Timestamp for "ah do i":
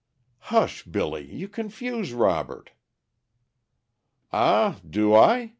4.33-5.49